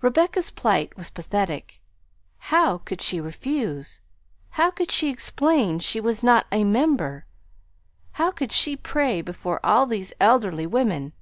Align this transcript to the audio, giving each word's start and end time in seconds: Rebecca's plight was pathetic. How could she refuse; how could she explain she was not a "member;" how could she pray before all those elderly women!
Rebecca's 0.00 0.50
plight 0.50 0.96
was 0.96 1.10
pathetic. 1.10 1.82
How 2.38 2.78
could 2.78 3.02
she 3.02 3.20
refuse; 3.20 4.00
how 4.48 4.70
could 4.70 4.90
she 4.90 5.10
explain 5.10 5.80
she 5.80 6.00
was 6.00 6.22
not 6.22 6.46
a 6.50 6.64
"member;" 6.64 7.26
how 8.12 8.30
could 8.30 8.52
she 8.52 8.74
pray 8.74 9.20
before 9.20 9.60
all 9.62 9.84
those 9.84 10.14
elderly 10.18 10.66
women! 10.66 11.12